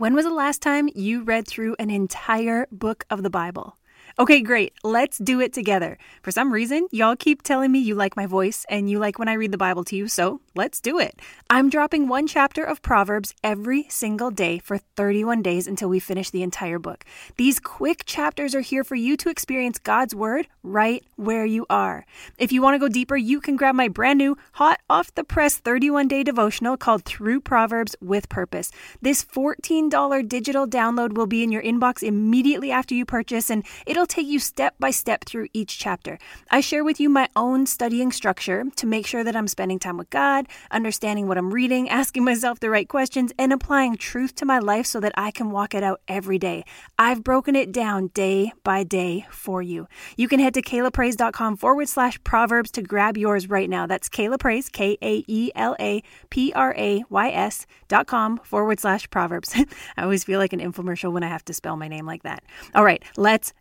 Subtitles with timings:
[0.00, 3.76] When was the last time you read through an entire book of the Bible?
[4.18, 4.72] Okay, great.
[4.82, 5.96] Let's do it together.
[6.22, 9.28] For some reason, y'all keep telling me you like my voice and you like when
[9.28, 11.20] I read the Bible to you, so let's do it.
[11.48, 16.30] I'm dropping one chapter of Proverbs every single day for 31 days until we finish
[16.30, 17.04] the entire book.
[17.36, 22.04] These quick chapters are here for you to experience God's Word right where you are.
[22.36, 25.24] If you want to go deeper, you can grab my brand new, hot off the
[25.24, 28.70] press 31 day devotional called Through Proverbs with Purpose.
[29.00, 33.99] This $14 digital download will be in your inbox immediately after you purchase, and it'll
[34.06, 36.18] take you step by step through each chapter.
[36.50, 39.96] I share with you my own studying structure to make sure that I'm spending time
[39.96, 44.44] with God, understanding what I'm reading, asking myself the right questions, and applying truth to
[44.44, 46.64] my life so that I can walk it out every day.
[46.98, 49.88] I've broken it down day by day for you.
[50.16, 53.86] You can head to kaelaprays.com forward slash proverbs to grab yours right now.
[53.86, 58.38] That's Kaela Prays, K A E L A P R A Y S dot com
[58.38, 59.54] forward slash proverbs.
[59.96, 62.42] I always feel like an infomercial when I have to spell my name like that.
[62.74, 63.52] All right, let's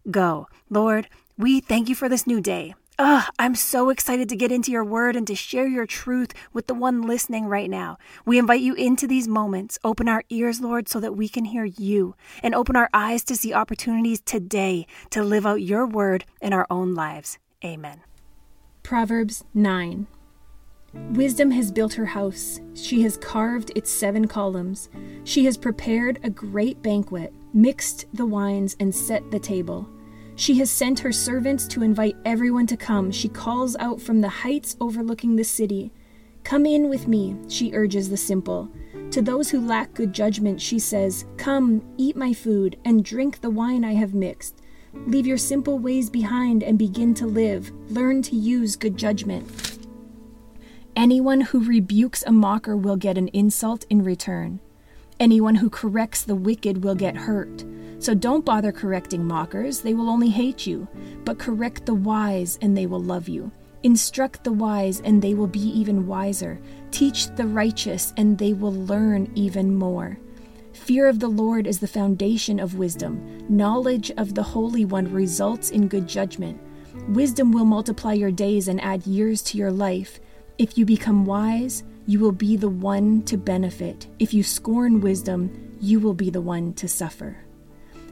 [0.70, 2.76] Lord, we thank you for this new day.
[3.02, 6.68] Ugh, I'm so excited to get into your word and to share your truth with
[6.68, 7.98] the one listening right now.
[8.26, 9.80] We invite you into these moments.
[9.86, 13.38] Open our ears, Lord, so that we can hear you, and open our eyes to
[13.38, 17.38] see opportunities today to live out your word in our own lives.
[17.64, 18.02] Amen.
[18.84, 20.08] Proverbs 9
[21.12, 24.90] Wisdom has built her house, she has carved its seven columns,
[25.24, 29.88] she has prepared a great banquet, mixed the wines, and set the table.
[30.40, 33.12] She has sent her servants to invite everyone to come.
[33.12, 35.92] She calls out from the heights overlooking the city.
[36.46, 38.72] Come in with me, she urges the simple.
[39.12, 43.50] To those who lack good judgment, she says, Come, eat my food, and drink the
[43.50, 44.62] wine I have mixed.
[44.94, 47.74] Leave your simple ways behind and begin to live.
[47.90, 49.78] Learn to use good judgment.
[50.96, 54.62] Anyone who rebukes a mocker will get an insult in return.
[55.20, 57.66] Anyone who corrects the wicked will get hurt.
[58.00, 60.88] So don't bother correcting mockers, they will only hate you.
[61.26, 63.52] But correct the wise, and they will love you.
[63.84, 66.60] Instruct the wise, and they will be even wiser.
[66.92, 70.18] Teach the righteous, and they will learn even more.
[70.72, 73.46] Fear of the Lord is the foundation of wisdom.
[73.50, 76.62] Knowledge of the Holy One results in good judgment.
[77.10, 80.20] Wisdom will multiply your days and add years to your life.
[80.58, 84.08] If you become wise, you will be the one to benefit.
[84.18, 87.38] If you scorn wisdom, you will be the one to suffer.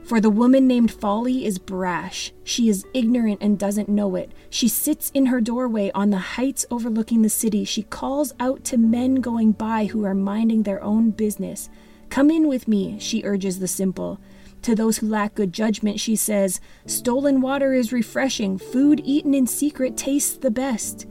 [0.04, 2.32] For the woman named Folly is brash.
[2.44, 4.34] She is ignorant and doesn't know it.
[4.52, 7.66] She sits in her doorway on the heights overlooking the city.
[7.66, 11.68] She calls out to men going by who are minding their own business.
[12.12, 14.22] Come in with me, she urges the simple.
[14.62, 18.60] To those who lack good judgment, she says, Stolen water is refreshing.
[18.60, 21.08] Food eaten in secret tastes the best.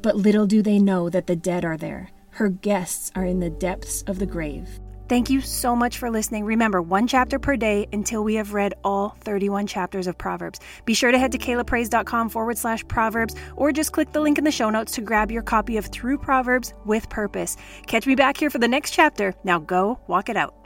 [0.00, 2.08] But little do they know that the dead are there.
[2.32, 4.80] Her guests are in the depths of the grave.
[5.08, 6.46] Thank you so much for listening.
[6.46, 10.58] Remember, one chapter per day until we have read all 31 chapters of Proverbs.
[10.86, 14.44] Be sure to head to kaelaprays.com forward slash Proverbs or just click the link in
[14.44, 17.58] the show notes to grab your copy of Through Proverbs with Purpose.
[17.86, 19.34] Catch me back here for the next chapter.
[19.44, 20.61] Now go walk it out.